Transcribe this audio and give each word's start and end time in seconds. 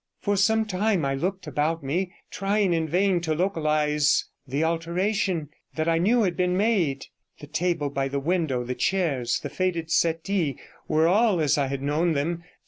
For 0.19 0.35
some 0.35 0.65
time 0.65 1.05
I 1.05 1.13
looked 1.13 1.45
about 1.45 1.83
me, 1.83 2.11
trying 2.31 2.73
in 2.73 2.87
vain 2.87 3.21
to 3.21 3.35
localize 3.35 4.29
the 4.47 4.63
alteration 4.63 5.49
that 5.75 5.87
I 5.87 5.99
knew 5.99 6.23
had 6.23 6.35
been 6.35 6.57
made; 6.57 7.05
the 7.39 7.45
table 7.45 7.91
by 7.91 8.07
the 8.07 8.19
window, 8.19 8.63
the 8.63 8.73
chairs, 8.73 9.39
the 9.41 9.49
faded 9.51 9.91
settee 9.91 10.57
were 10.87 11.07
all 11.07 11.39
as 11.39 11.55
I 11.59 11.67
had 11.67 11.83
known 11.83 12.13
them. 12.13 12.43